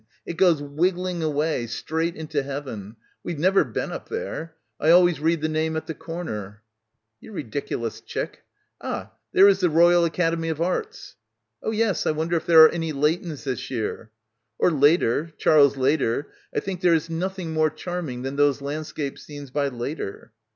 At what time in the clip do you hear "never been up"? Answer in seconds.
3.37-4.09